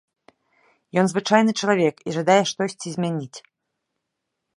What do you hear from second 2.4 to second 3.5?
штосьці змяніць?